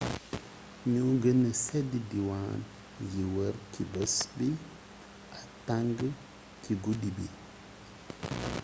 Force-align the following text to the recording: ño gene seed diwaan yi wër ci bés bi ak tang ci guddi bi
ño 0.91 1.03
gene 1.21 1.49
seed 1.63 1.89
diwaan 2.09 2.61
yi 3.11 3.23
wër 3.35 3.55
ci 3.71 3.81
bés 3.91 4.15
bi 4.35 4.47
ak 5.35 5.43
tang 5.67 5.97
ci 6.61 6.71
guddi 6.83 7.09
bi 7.17 7.25